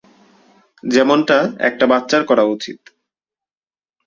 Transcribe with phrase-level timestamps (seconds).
[0.83, 1.37] যেমনটা
[1.59, 2.79] একটা বাচ্চার করা উচিত।